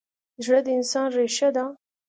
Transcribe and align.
زړه 0.43 0.59
د 0.65 0.67
انسان 0.77 1.07
ریښه 1.17 1.49
ده. 1.55 1.63